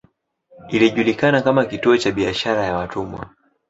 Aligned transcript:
Ilijulikana 0.69 1.41
kama 1.41 1.65
kituo 1.65 1.97
cha 1.97 2.11
biashara 2.11 2.65
ya 2.65 2.75
watumwa. 2.75 3.29